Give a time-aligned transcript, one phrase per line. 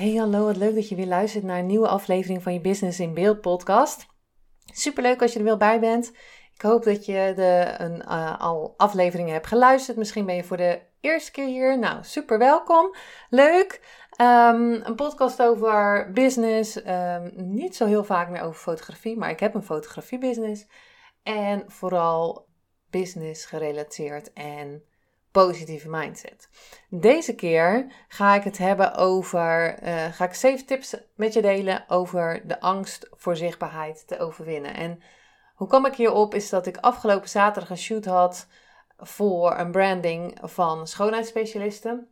[0.00, 3.00] Hey hallo, wat leuk dat je weer luistert naar een nieuwe aflevering van je Business
[3.00, 4.06] in Beeld podcast.
[4.72, 6.12] Superleuk als je er weer bij bent.
[6.54, 9.96] Ik hoop dat je de, een, uh, al afleveringen hebt geluisterd.
[9.96, 11.78] Misschien ben je voor de eerste keer hier.
[11.78, 12.94] Nou, super welkom.
[13.28, 13.80] Leuk.
[14.20, 16.86] Um, een podcast over business.
[16.86, 20.66] Um, niet zo heel vaak meer over fotografie, maar ik heb een fotografiebusiness.
[21.22, 22.46] En vooral
[22.90, 24.84] business gerelateerd en
[25.30, 26.48] positieve mindset.
[26.88, 31.84] Deze keer ga ik het hebben over, uh, ga ik zeven tips met je delen
[31.88, 34.74] over de angst voor zichtbaarheid te overwinnen.
[34.74, 35.02] En
[35.54, 38.46] hoe kwam ik hierop is dat ik afgelopen zaterdag een shoot had
[38.98, 42.08] voor een branding van schoonheidsspecialisten.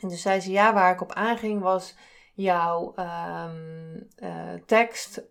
[0.00, 1.94] En dus zei ze, ja, waar ik op aanging was
[2.34, 5.22] jouw um, uh, tekst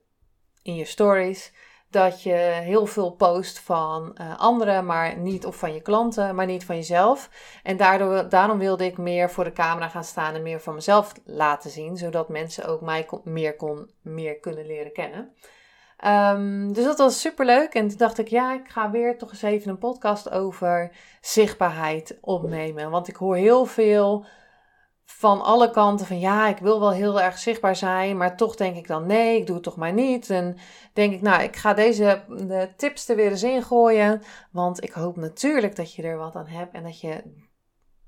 [0.62, 1.54] in je stories
[1.90, 6.46] dat je heel veel post van uh, anderen, maar niet of van je klanten, maar
[6.46, 7.30] niet van jezelf.
[7.64, 11.14] En daardoor, daarom wilde ik meer voor de camera gaan staan en meer van mezelf
[11.26, 15.34] laten zien, zodat mensen ook mij meer, kon, meer kunnen leren kennen.
[16.06, 17.74] Um, dus dat was super leuk.
[17.74, 22.18] En toen dacht ik, ja, ik ga weer toch eens even een podcast over zichtbaarheid
[22.22, 22.90] opnemen.
[22.90, 24.26] Want ik hoor heel veel
[25.18, 28.76] van alle kanten van ja, ik wil wel heel erg zichtbaar zijn, maar toch denk
[28.76, 30.30] ik dan nee, ik doe het toch maar niet.
[30.30, 30.58] En
[30.94, 34.92] denk ik, nou, ik ga deze de tips er weer eens in gooien, want ik
[34.92, 37.24] hoop natuurlijk dat je er wat aan hebt en dat je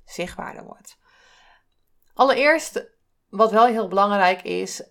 [0.05, 0.97] zichtbaarder wordt.
[2.13, 2.89] Allereerst,
[3.29, 4.83] wat wel heel belangrijk is,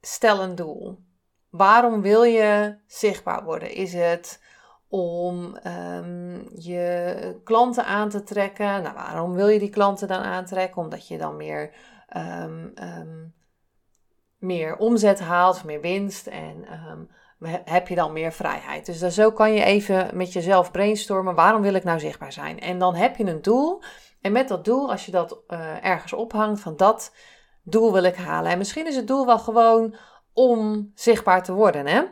[0.00, 1.04] stel een doel.
[1.50, 3.74] Waarom wil je zichtbaar worden?
[3.74, 4.42] Is het
[4.96, 8.82] om um, je klanten aan te trekken.
[8.82, 10.82] Nou, waarom wil je die klanten dan aantrekken?
[10.82, 11.74] Omdat je dan meer,
[12.16, 13.34] um, um,
[14.38, 16.64] meer omzet haalt, meer winst en
[17.64, 18.86] heb je dan meer vrijheid.
[18.86, 21.34] Dus zo kan je even met jezelf brainstormen.
[21.34, 22.60] Waarom wil ik nou zichtbaar zijn?
[22.60, 23.82] En dan heb je een doel.
[24.20, 27.14] En met dat doel, als je dat uh, ergens ophangt, van dat
[27.62, 28.50] doel wil ik halen.
[28.50, 29.96] En misschien is het doel wel gewoon
[30.32, 32.02] om zichtbaar te worden, hè?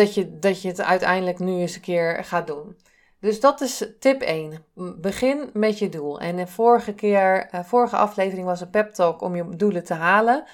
[0.00, 2.76] Dat je, dat je het uiteindelijk nu eens een keer gaat doen.
[3.20, 4.64] Dus dat is tip 1.
[5.00, 6.20] Begin met je doel.
[6.20, 9.94] En de vorige keer, uh, vorige aflevering was een pep talk om je doelen te
[9.94, 10.44] halen.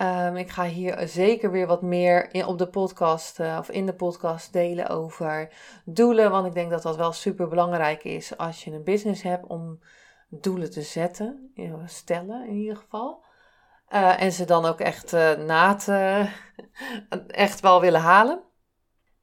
[0.00, 3.86] Um, ik ga hier zeker weer wat meer in, op de podcast uh, of in
[3.86, 5.48] de podcast delen over
[5.84, 6.30] doelen.
[6.30, 9.80] Want ik denk dat dat wel super belangrijk is als je een business hebt om
[10.28, 11.52] doelen te zetten,
[11.86, 13.24] stellen in ieder geval.
[13.88, 15.12] Uh, en ze dan ook echt
[15.46, 16.28] na te,
[17.26, 18.46] echt wel willen halen.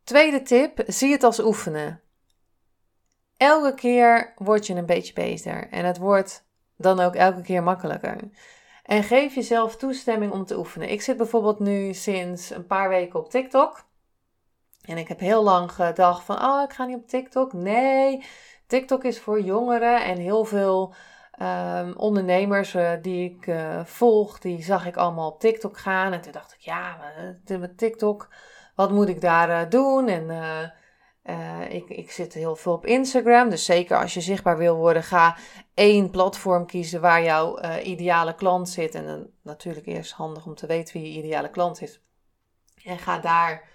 [0.03, 2.01] Tweede tip, zie het als oefenen.
[3.37, 6.45] Elke keer word je een beetje beter en het wordt
[6.77, 8.17] dan ook elke keer makkelijker.
[8.83, 10.89] En geef jezelf toestemming om te oefenen.
[10.89, 13.85] Ik zit bijvoorbeeld nu sinds een paar weken op TikTok.
[14.81, 17.53] En ik heb heel lang gedacht van, oh, ik ga niet op TikTok.
[17.53, 18.25] Nee,
[18.67, 20.93] TikTok is voor jongeren en heel veel
[21.41, 26.13] um, ondernemers uh, die ik uh, volg, die zag ik allemaal op TikTok gaan.
[26.13, 26.97] En toen dacht ik, ja,
[27.47, 28.29] met TikTok
[28.75, 30.07] wat moet ik daar uh, doen?
[30.07, 30.29] En
[31.25, 33.49] uh, ik, ik zit heel veel op Instagram.
[33.49, 35.37] Dus zeker als je zichtbaar wil worden, ga
[35.73, 38.95] één platform kiezen waar jouw ideale klant zit.
[38.95, 42.01] En dan natuurlijk eerst handig om te weten wie je ideale klant is.
[42.83, 43.67] En ga daar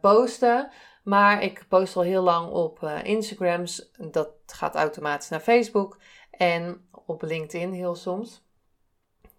[0.00, 0.70] posten.
[1.02, 3.90] Maar ik post al heel lang op Instagrams.
[4.10, 5.98] Dat gaat automatisch naar Facebook.
[6.30, 8.44] En op LinkedIn heel soms.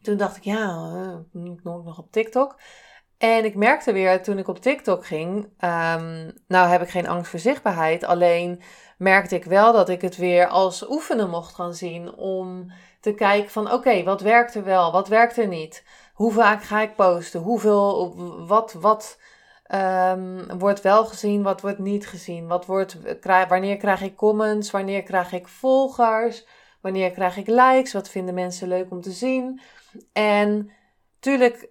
[0.01, 0.91] Toen dacht ik, ja,
[1.33, 2.59] uh, nog op TikTok.
[3.22, 7.29] En ik merkte weer toen ik op TikTok ging, um, nou heb ik geen angst
[7.29, 8.62] voor zichtbaarheid, alleen
[8.97, 13.52] merkte ik wel dat ik het weer als oefenen mocht gaan zien om te kijken
[13.52, 15.84] van oké, wat werkt er wel, wat werkt er niet?
[16.14, 17.41] Hoe vaak ga ik posten?
[17.41, 18.16] Hoeveel,
[18.47, 19.20] wat, wat
[19.76, 22.47] um, wordt wel gezien, wat wordt niet gezien?
[22.47, 22.97] Wat wordt,
[23.47, 24.72] wanneer krijg ik comments?
[24.72, 26.46] Wanneer krijg ik volgers?
[26.82, 27.94] Wanneer krijg ik likes?
[27.94, 29.62] Wat vinden mensen leuk om te zien?
[30.14, 30.72] En
[31.20, 31.70] tuurlijk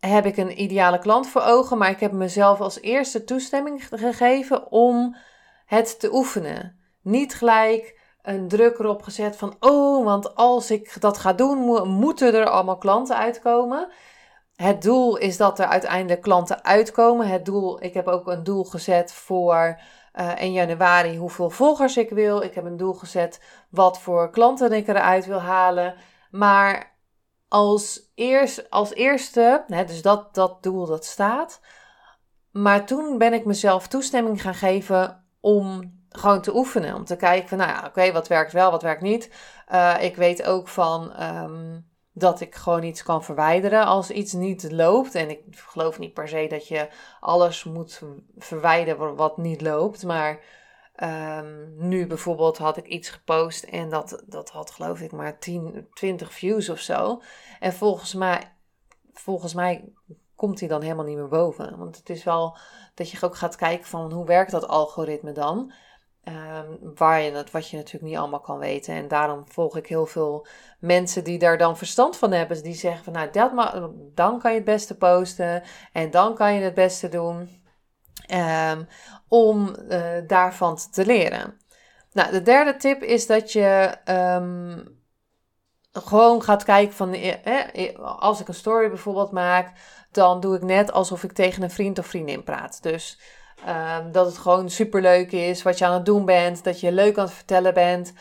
[0.00, 4.70] heb ik een ideale klant voor ogen, maar ik heb mezelf als eerste toestemming gegeven
[4.72, 5.16] om
[5.66, 6.78] het te oefenen.
[7.02, 12.34] Niet gelijk een druk erop gezet van, oh, want als ik dat ga doen, moeten
[12.34, 13.88] er allemaal klanten uitkomen.
[14.56, 17.28] Het doel is dat er uiteindelijk klanten uitkomen.
[17.28, 19.80] Het doel, ik heb ook een doel gezet voor
[20.14, 22.42] uh, in januari hoeveel volgers ik wil.
[22.42, 25.94] Ik heb een doel gezet wat voor klanten ik eruit wil halen.
[26.30, 26.89] Maar
[27.50, 31.60] als, eerst, als eerste, hè, dus dat, dat doel dat staat.
[32.50, 36.94] Maar toen ben ik mezelf toestemming gaan geven om gewoon te oefenen.
[36.94, 39.30] Om te kijken van, nou ja, oké, wat werkt wel, wat werkt niet.
[39.72, 44.72] Uh, ik weet ook van um, dat ik gewoon iets kan verwijderen als iets niet
[44.72, 45.14] loopt.
[45.14, 46.88] En ik geloof niet per se dat je
[47.20, 48.02] alles moet
[48.38, 50.04] verwijderen wat niet loopt.
[50.04, 50.38] Maar
[51.02, 55.88] um, nu bijvoorbeeld had ik iets gepost en dat, dat had geloof ik maar 10,
[55.92, 57.22] 20 views of zo.
[57.60, 58.52] En volgens mij,
[59.12, 59.92] volgens mij
[60.34, 61.78] komt hij dan helemaal niet meer boven.
[61.78, 62.56] Want het is wel
[62.94, 65.72] dat je ook gaat kijken van hoe werkt dat algoritme dan.
[66.24, 68.94] Um, waar je het, wat je natuurlijk niet allemaal kan weten.
[68.94, 70.46] En daarom volg ik heel veel
[70.78, 72.62] mensen die daar dan verstand van hebben.
[72.62, 75.62] Die zeggen van nou, dat dan kan je het beste posten.
[75.92, 77.59] En dan kan je het beste doen.
[78.28, 78.88] Um,
[79.28, 81.60] om uh, daarvan te leren.
[82.12, 84.98] Nou, de derde tip is dat je um,
[85.92, 89.72] gewoon gaat kijken van, eh, eh, als ik een story bijvoorbeeld maak,
[90.10, 92.82] dan doe ik net alsof ik tegen een vriend of vriendin praat.
[92.82, 93.20] Dus
[93.68, 97.18] um, dat het gewoon superleuk is wat je aan het doen bent, dat je leuk
[97.18, 98.12] aan het vertellen bent.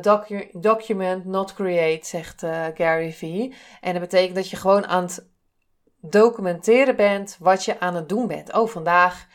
[0.00, 3.54] Docu document, not create, zegt uh, Gary Vee.
[3.80, 5.31] En dat betekent dat je gewoon aan het
[6.02, 8.52] documenteren bent wat je aan het doen bent.
[8.52, 9.26] Oh, vandaag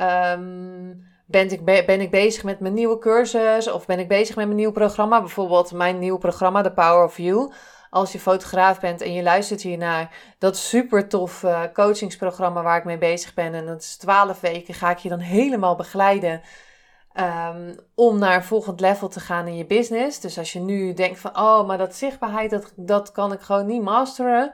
[0.00, 4.46] um, ben, ik ben ik bezig met mijn nieuwe cursus of ben ik bezig met
[4.46, 5.20] mijn nieuw programma.
[5.20, 7.52] Bijvoorbeeld mijn nieuw programma, The Power of You
[7.94, 12.84] als je fotograaf bent en je luistert hiernaar, dat super tof uh, coachingsprogramma waar ik
[12.84, 13.54] mee bezig ben.
[13.54, 16.40] En dat is 12 weken, ga ik je dan helemaal begeleiden
[17.20, 20.20] um, om naar een volgend level te gaan in je business.
[20.20, 23.66] Dus als je nu denkt van, oh, maar dat zichtbaarheid, dat, dat kan ik gewoon
[23.66, 24.52] niet masteren.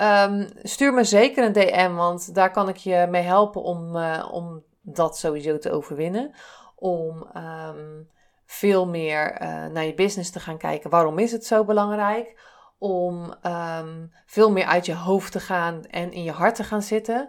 [0.00, 4.28] Um, stuur me zeker een DM, want daar kan ik je mee helpen om, uh,
[4.32, 6.34] om dat sowieso te overwinnen.
[6.74, 8.10] Om um,
[8.46, 10.90] veel meer uh, naar je business te gaan kijken.
[10.90, 12.54] Waarom is het zo belangrijk?
[12.78, 16.82] om um, veel meer uit je hoofd te gaan en in je hart te gaan
[16.82, 17.28] zitten.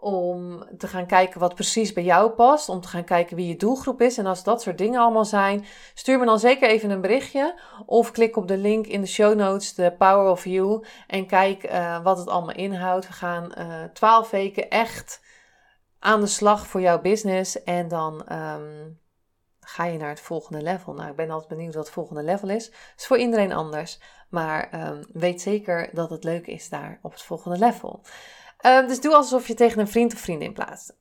[0.00, 2.68] Om te gaan kijken wat precies bij jou past.
[2.68, 4.18] Om te gaan kijken wie je doelgroep is.
[4.18, 5.64] En als dat soort dingen allemaal zijn,
[5.94, 7.60] stuur me dan zeker even een berichtje.
[7.86, 10.84] Of klik op de link in de show notes, de Power of You.
[11.06, 13.06] En kijk uh, wat het allemaal inhoudt.
[13.06, 15.20] We gaan uh, eh, 12 weken echt
[15.98, 17.62] aan de slag voor jouw business.
[17.62, 18.98] En dan um,
[19.60, 20.92] ga je naar het volgende level.
[20.92, 22.64] Nou, ik ben altijd benieuwd wat het volgende level is.
[22.64, 23.98] Het is voor iedereen anders.
[24.28, 28.00] Maar um, weet zeker dat het leuk is daar op het volgende level.
[28.66, 30.96] Um, dus doe alsof je tegen een vriend of vriendin plaatst.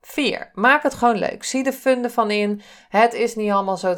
[0.00, 0.50] 4.
[0.54, 1.44] Maak het gewoon leuk.
[1.44, 2.62] Zie de fun ervan in.
[2.88, 3.94] Het is niet allemaal zo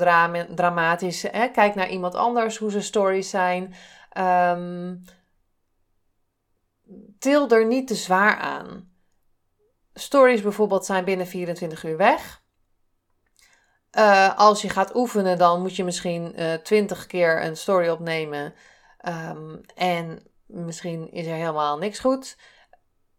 [0.54, 1.22] dramatisch.
[1.22, 1.48] Hè?
[1.48, 3.74] Kijk naar iemand anders, hoe ze stories zijn.
[4.18, 5.02] Um,
[7.18, 8.92] til er niet te zwaar aan.
[9.94, 12.42] Stories bijvoorbeeld zijn binnen 24 uur weg.
[13.98, 17.88] Uh, als je gaat oefenen, dan moet je misschien uh, eh, 20 keer een story
[17.88, 18.54] opnemen.
[19.08, 22.36] Um, en misschien is er helemaal niks goed.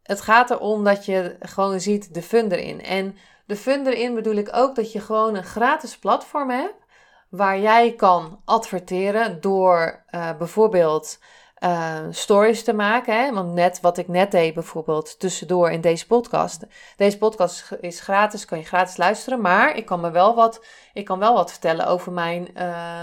[0.05, 2.83] Het gaat erom dat je gewoon ziet de fun erin.
[2.83, 6.85] En de fun erin bedoel ik ook dat je gewoon een gratis platform hebt.
[7.29, 11.19] Waar jij kan adverteren door uh, bijvoorbeeld
[11.59, 13.23] uh, stories te maken.
[13.23, 13.33] Hè?
[13.33, 16.65] Want net wat ik net deed, bijvoorbeeld tussendoor in deze podcast.
[16.95, 19.41] Deze podcast is gratis, kan je gratis luisteren.
[19.41, 23.01] Maar ik kan me wel wat, ik kan wel wat vertellen over mijn uh,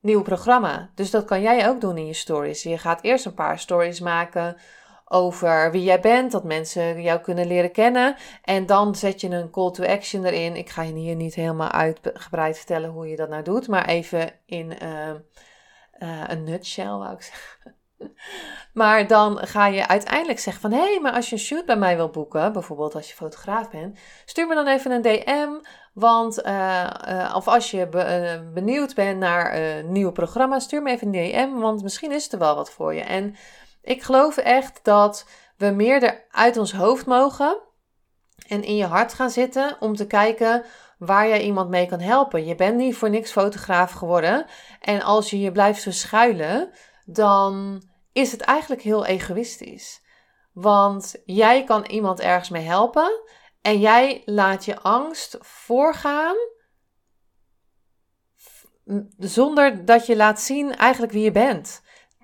[0.00, 0.90] nieuw programma.
[0.94, 2.62] Dus dat kan jij ook doen in je stories.
[2.62, 4.56] Je gaat eerst een paar stories maken
[5.12, 8.16] over wie jij bent, dat mensen jou kunnen leren kennen.
[8.44, 10.56] En dan zet je een call to action erin.
[10.56, 14.30] Ik ga je hier niet helemaal uitgebreid vertellen hoe je dat nou doet, maar even
[14.46, 15.08] in uh,
[15.98, 17.76] uh, een nutshell, wou ik zeggen.
[18.72, 20.72] Maar dan ga je uiteindelijk zeggen van...
[20.72, 22.52] hé, hey, maar als je een shoot bij mij wil boeken...
[22.52, 23.98] bijvoorbeeld als je fotograaf bent...
[24.24, 25.50] stuur me dan even een DM...
[25.92, 31.30] Want, uh, of als je be, benieuwd bent naar nieuwe programma, stuur me even een
[31.30, 33.00] DM, want misschien is er wel wat voor je.
[33.00, 33.36] En
[33.82, 37.60] ik geloof echt dat we meer er uit ons hoofd mogen
[38.48, 40.64] en in je hart gaan zitten om te kijken
[40.98, 42.46] waar jij iemand mee kan helpen.
[42.46, 44.46] Je bent niet voor niks fotograaf geworden.
[44.80, 46.70] En als je je blijft verschuilen,
[47.04, 50.02] dan is het eigenlijk heel egoïstisch.
[50.52, 53.22] Want jij kan iemand ergens mee helpen
[53.62, 56.36] en jij laat je angst voorgaan
[59.18, 61.82] zonder dat je laat zien eigenlijk wie je bent.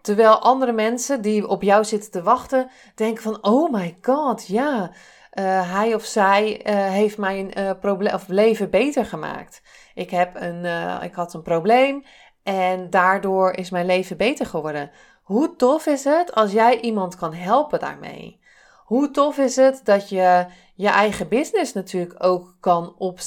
[0.08, 4.82] Terwijl andere mensen die op jou zitten te wachten, denken van, oh my god, ja,
[4.82, 9.62] uh, hij of zij uh, heeft mijn uh, probleem of leven beter gemaakt.
[9.94, 10.64] Ik, heb een,
[11.02, 12.04] ik had een probleem
[12.42, 14.90] en daardoor is mijn leven beter geworden.
[15.22, 18.40] Hoe tof is het als jij iemand kan helpen daarmee?
[18.84, 23.18] Hoe tof is het dat je je eigen business natuurlijk ook kan op,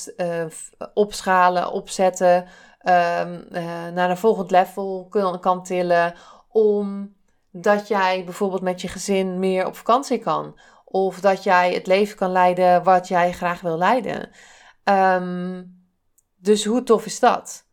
[0.94, 2.36] opschalen, opzetten,
[2.84, 3.46] um,
[3.94, 5.08] naar een volgend level
[5.40, 6.14] kan tillen,
[6.52, 10.60] omdat jij bijvoorbeeld met je gezin meer op vakantie kan.
[10.86, 14.30] Of dat jij het leven kan leiden wat jij graag wil leiden.
[14.84, 15.80] Um,
[16.38, 17.70] dus hoe tof is dat?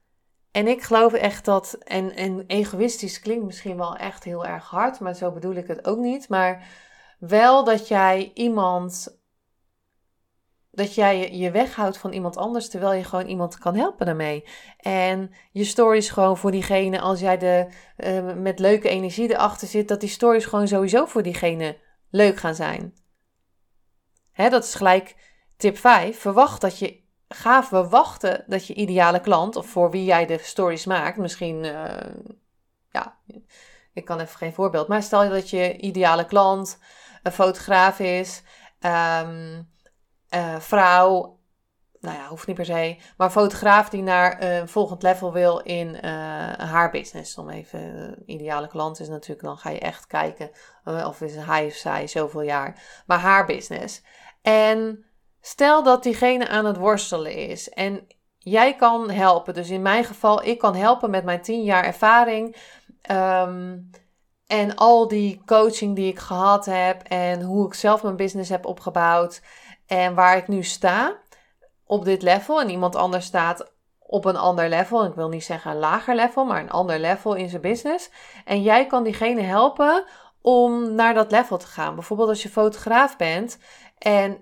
[0.50, 5.00] En ik geloof echt dat, en, en egoïstisch klinkt misschien wel echt heel erg hard,
[5.00, 6.28] maar zo bedoel ik het ook niet.
[6.28, 6.66] Maar
[7.18, 9.17] wel dat jij iemand
[10.78, 14.44] dat jij je weghoudt van iemand anders, terwijl je gewoon iemand kan helpen daarmee.
[14.78, 17.66] En je stories gewoon voor diegene, als jij de,
[17.96, 21.78] uh, met leuke energie erachter zit, dat die stories gewoon sowieso voor diegene
[22.10, 22.94] leuk gaan zijn.
[24.32, 25.16] Hè, dat is gelijk
[25.56, 26.18] tip 5.
[26.18, 30.86] Verwacht dat je, gaaf verwachten dat je ideale klant, of voor wie jij de stories
[30.86, 31.84] maakt, misschien, uh,
[32.90, 33.18] ja,
[33.92, 36.78] ik kan even geen voorbeeld, maar stel je dat je ideale klant
[37.22, 38.42] een fotograaf is.
[38.80, 39.68] Um,
[40.34, 41.38] uh, vrouw,
[42.00, 45.88] nou ja, hoeft niet per se, maar fotograaf die naar een volgend level wil in
[45.88, 46.00] uh,
[46.52, 47.38] haar business.
[47.38, 50.50] Om even, ideale klant is natuurlijk, dan ga je echt kijken
[50.84, 54.02] of is hij of zij zoveel jaar, maar haar business.
[54.42, 55.04] En
[55.40, 58.06] stel dat diegene aan het worstelen is en
[58.38, 59.54] jij kan helpen.
[59.54, 62.56] Dus in mijn geval, ik kan helpen met mijn 10 jaar ervaring.
[63.10, 63.90] Um,
[64.46, 68.66] en al die coaching die ik gehad heb en hoe ik zelf mijn business heb
[68.66, 69.42] opgebouwd.
[69.88, 71.16] En waar ik nu sta
[71.84, 75.04] op dit level en iemand anders staat op een ander level.
[75.04, 78.10] Ik wil niet zeggen een lager level, maar een ander level in zijn business.
[78.44, 80.04] En jij kan diegene helpen
[80.40, 81.94] om naar dat level te gaan.
[81.94, 83.58] Bijvoorbeeld als je fotograaf bent
[83.98, 84.40] en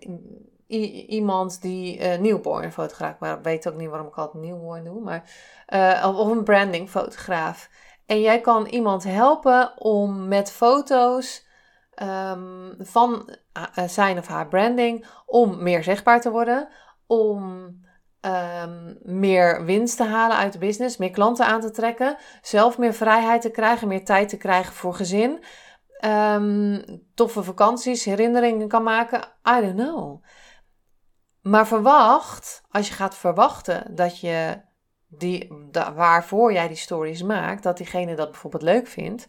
[1.08, 5.00] iemand die uh, newborn fotograaf, maar ik weet ook niet waarom ik altijd newborn doe,
[5.00, 5.30] maar
[5.68, 7.68] uh, of een branding fotograaf.
[8.06, 11.45] En jij kan iemand helpen om met foto's
[12.02, 13.36] um, van
[13.78, 16.68] uh, zijn of haar branding om meer zichtbaar te worden,
[17.06, 17.42] om
[18.20, 22.94] um, meer winst te halen uit de business, meer klanten aan te trekken, zelf meer
[22.94, 25.44] vrijheid te krijgen, meer tijd te krijgen voor gezin,
[26.04, 26.82] um,
[27.14, 29.20] toffe vakanties, herinneringen kan maken.
[29.58, 30.24] I don't know.
[31.42, 34.60] Maar verwacht, als je gaat verwachten dat je
[35.08, 39.26] die, waarvoor jij die stories maakt, dat diegene dat bijvoorbeeld leuk vindt.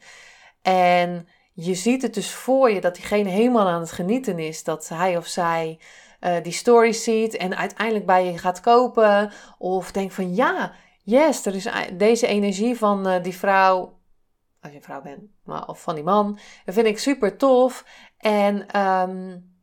[0.62, 1.28] En
[1.60, 4.64] je ziet het dus voor je dat diegene helemaal aan het genieten is.
[4.64, 5.80] Dat hij of zij
[6.22, 9.32] uh, die stories ziet en uiteindelijk bij je gaat kopen.
[9.58, 10.74] Of denkt van ja,
[11.04, 14.00] yes, er is deze energie van uh, die vrouw.
[14.62, 16.40] Als je een vrouw bent, maar, of van die man.
[16.66, 17.86] Dat vind ik super tof.
[18.18, 19.56] En um,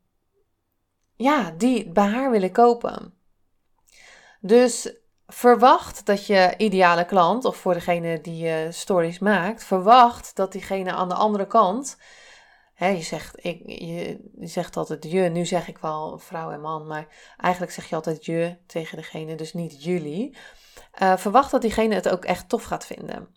[1.17, 3.15] ja, die, bij haar willen kopen.
[4.41, 4.95] Dus
[5.35, 10.93] verwacht dat je ideale klant, of voor degene die je stories maakt, verwacht dat diegene
[10.93, 11.97] aan de andere kant.
[12.75, 16.61] Hè, je, zegt, ik, je, je zegt altijd je, nu zeg ik wel vrouw en
[16.61, 20.37] man, maar eigenlijk zeg je altijd je tegen degene, dus niet jullie.
[21.03, 23.29] Uh, verwacht dat diegene het ook echt tof gaat vinden.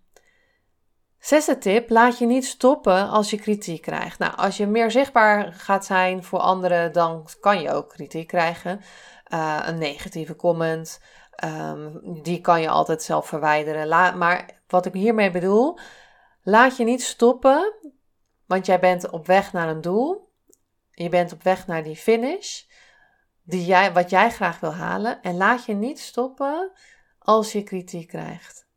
[1.19, 4.19] Zesde tip, laat je niet stoppen als je kritiek krijgt.
[4.19, 8.81] Nou, als je meer zichtbaar gaat zijn voor anderen, dan kan je ook kritiek krijgen.
[9.33, 10.99] Uh, een negatieve comment,
[11.45, 14.17] Um, die kan je altijd zelf verwijderen.
[14.17, 15.79] maar wat ik hiermee bedoel,
[16.43, 17.73] laat je niet stoppen,
[18.45, 20.31] want jij bent op weg naar een doel.
[20.91, 22.63] Je bent op weg naar die finish,
[23.43, 25.21] die jij, wat jij graag wil halen.
[25.21, 26.71] En laat je niet stoppen
[27.19, 28.67] als je kritiek krijgt.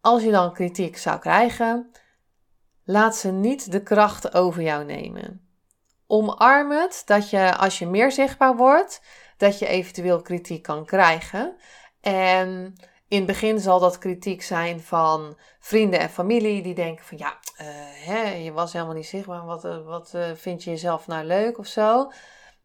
[0.00, 1.90] Als je dan kritiek zou krijgen,
[2.84, 5.46] laat ze niet de kracht over jou nemen.
[6.06, 9.02] Omarm het dat je als je meer zichtbaar wordt,
[9.42, 11.56] dat je eventueel kritiek kan krijgen.
[12.00, 12.74] En
[13.08, 17.38] in het begin zal dat kritiek zijn van vrienden en familie die denken van ja,
[17.60, 17.66] uh,
[18.06, 21.58] hè, je was helemaal niet zichtbaar, wat, uh, wat uh, vind je jezelf nou leuk
[21.58, 22.10] of zo.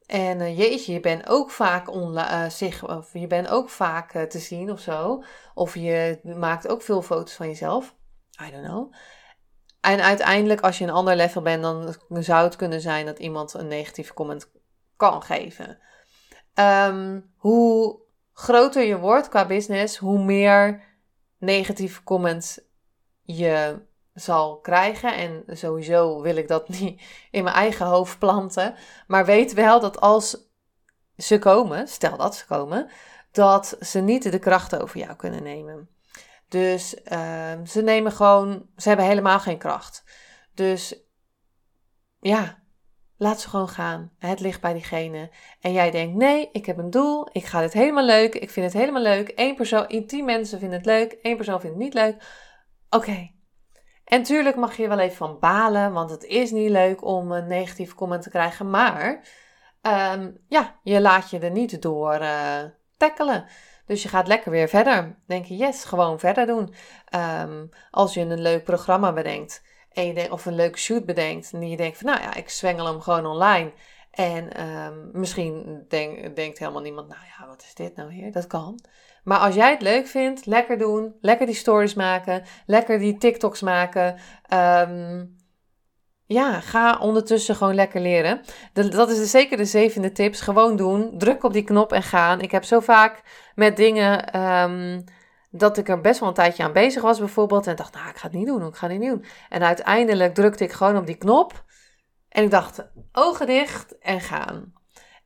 [0.06, 1.88] En jeetje, je bent ook vaak,
[2.52, 5.24] zich, of je bent ook vaak te zien of zo.
[5.54, 7.96] Of je maakt ook veel foto's van jezelf.
[8.48, 8.94] I don't know.
[9.82, 13.54] En uiteindelijk, als je een ander level bent, dan zou het kunnen zijn dat iemand
[13.54, 14.52] een negatieve comment
[14.96, 15.80] kan geven.
[16.60, 18.00] Um, hoe
[18.34, 20.84] groter je wordt qua business, hoe meer
[21.38, 22.60] negatieve comments
[23.22, 23.82] je
[24.14, 25.16] zal krijgen.
[25.16, 28.76] En sowieso wil ik dat niet in mijn eigen hoofd planten.
[29.08, 30.38] Maar weet wel dat als
[31.18, 32.90] ze komen, stel dat ze komen,
[33.32, 35.90] dat ze niet de kracht over jou kunnen nemen.
[36.48, 40.04] Dus uh, ze nemen gewoon, ze hebben helemaal geen kracht.
[40.54, 40.96] Dus
[42.20, 42.60] ja,
[43.18, 44.12] Laat ze gewoon gaan.
[44.20, 45.30] Het ligt bij diegene.
[45.62, 47.30] En jij denkt: nee, ik heb een doel.
[47.32, 48.36] Ik ga dit helemaal leuk.
[48.36, 49.32] Ik vind het helemaal leuk.
[49.36, 51.18] Eén persoon, tien mensen vinden het leuk.
[51.22, 52.16] Eén persoon vindt het niet leuk.
[52.90, 53.32] Oké.
[54.04, 57.48] En tuurlijk mag je wel even van balen, want het is niet leuk om een
[57.48, 58.70] negatieve comment te krijgen.
[58.70, 59.28] Maar
[59.82, 62.64] ehm, ja, je laat je er niet door uh,
[62.98, 63.46] tackelen.
[63.86, 65.20] Dus je gaat lekker weer verder.
[65.28, 66.74] Denk je, yes, gewoon verder doen.
[67.06, 69.64] Ehm, als je een leuk programma bedenkt
[70.30, 73.26] of een leuke shoot bedenkt en je denkt van, nou ja, ik zwengel hem gewoon
[73.26, 73.72] online.
[74.12, 78.32] En ehm, misschien denk, denkt helemaal niemand, nou ja, wat is dit nou hier?
[78.32, 78.80] Dat kan.
[79.24, 81.16] Maar als jij het leuk vindt, lekker doen.
[81.22, 82.44] Lekker die stories maken.
[82.66, 84.20] Lekker die TikToks maken.
[84.54, 85.36] Um,
[86.26, 88.42] ja, ga ondertussen gewoon lekker leren.
[88.74, 90.42] dat is zeker de zevende tips.
[90.42, 91.18] Gewoon doen.
[91.18, 92.42] Druk op die knop en gaan.
[92.42, 93.22] Ik heb zo vaak
[93.56, 95.04] met dingen um,
[95.58, 97.68] dat ik er best wel een tijdje aan bezig was bijvoorbeeld.
[97.68, 98.68] En dacht, nou, ik ga het niet doen.
[98.68, 99.26] Ik ga het niet doen.
[99.50, 101.66] En uiteindelijk drukte ik gewoon op die knop.
[102.30, 104.74] En ik dacht, ogen dicht en gaan.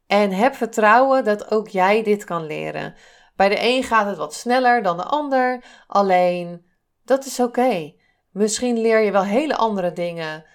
[0.08, 2.96] En heb vertrouwen dat ook jij dit kan leren.
[3.36, 5.64] Bij de een gaat het wat sneller dan de ander.
[5.88, 6.66] Alleen,
[7.04, 7.94] dat is oké.
[8.32, 10.46] Misschien leer je wel hele andere dingen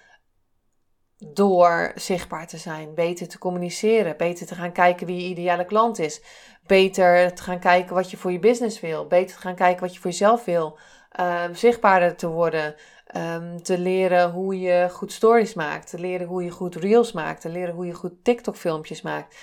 [1.17, 5.99] door zichtbaar te zijn, beter te communiceren, beter te gaan kijken wie je ideale klant
[5.99, 6.21] is,
[6.65, 9.93] beter te gaan kijken wat je voor je business wil, beter te gaan kijken wat
[9.93, 10.77] je voor jezelf wil,
[11.19, 12.75] um, zichtbaarder te worden,
[13.15, 17.41] um, te leren hoe je goed stories maakt, te leren hoe je goed reels maakt,
[17.41, 19.35] te leren hoe je goed TikTok-filmpjes maakt.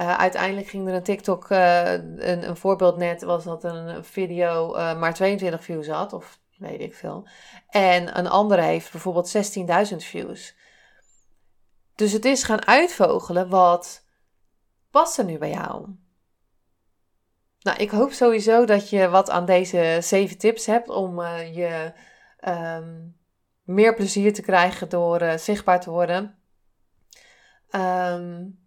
[0.00, 4.76] Uh, uiteindelijk ging er een TikTok, uh, een, een, voorbeeld net was dat een video
[4.76, 7.28] uh, maar 22 views had, of weet ik veel.
[7.68, 9.36] En een andere heeft bijvoorbeeld
[9.90, 10.54] 16.000 views.
[12.02, 14.04] Dus het is gaan uitvogelen wat
[14.90, 15.88] past er nu bij jou.
[17.60, 21.92] Nou, ik hoop sowieso dat je wat aan deze zeven tips hebt om uh, je
[22.48, 23.16] um,
[23.62, 26.38] meer plezier te krijgen door uh, zichtbaar te worden.
[27.70, 28.61] Um,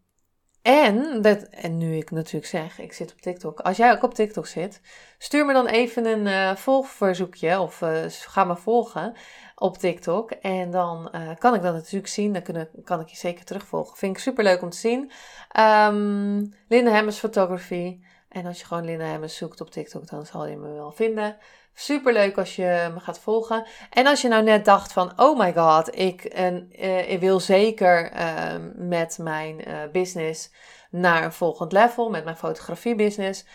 [0.66, 3.60] en, dat, en nu ik natuurlijk zeg, ik zit op TikTok.
[3.60, 4.82] Als jij ook op TikTok zit,
[5.18, 9.14] stuur me dan even een uh, volgverzoekje of uh, ga me volgen
[9.56, 10.32] op TikTok.
[10.32, 12.34] En dan uh, kan ik dat natuurlijk zien.
[12.34, 13.98] Dan kunnen, kan ik je zeker terugvolgen.
[13.98, 15.12] Vind ik super leuk om te zien.
[15.60, 18.00] Um, Linda Hemmers Photography.
[18.30, 21.38] En als je gewoon Linda Hemmers zoekt op TikTok, dan zal je me wel vinden.
[21.78, 23.66] Super leuk als je me gaat volgen.
[23.90, 27.40] En als je nou net dacht van, oh my god, ik, en, uh, ik wil
[27.40, 30.52] zeker uh, met mijn uh, business
[30.90, 33.46] naar een volgend level, met mijn fotografie business.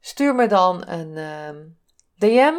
[0.00, 1.14] Stuur me dan een
[2.16, 2.54] DM ehm,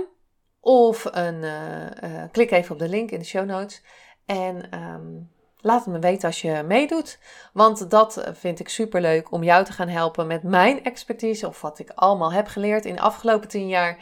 [0.60, 3.82] of een, eh, klik even op de link in de show notes.
[4.26, 7.20] En um, laat het me weten als je meedoet.
[7.54, 11.48] Want dat vind ik super leuk om jou te gaan helpen met mijn expertise.
[11.48, 13.98] Of wat ik allemaal heb geleerd in de afgelopen tien jaar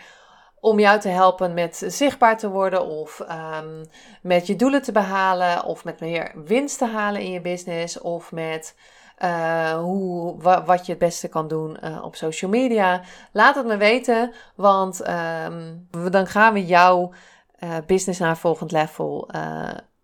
[0.62, 3.86] om jou te helpen met zichtbaar te worden of um,
[4.22, 8.32] met je doelen te behalen of met meer winst te halen in je business of
[8.32, 8.76] met
[9.24, 13.02] uh, hoe, wat je het beste kan doen uh, op social media.
[13.32, 17.14] Laat het me weten, want um, dan gaan we jouw
[17.60, 19.30] uh, business naar volgend level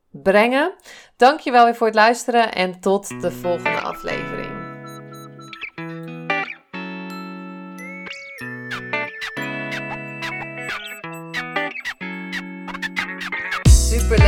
[0.10, 0.74] brengen.
[1.18, 4.55] Dankjewel weer voor het luisteren en tot de volgende aflevering.